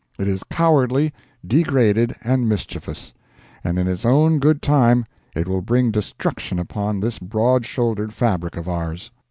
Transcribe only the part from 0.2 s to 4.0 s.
is cowardly, degraded and mischievous; and in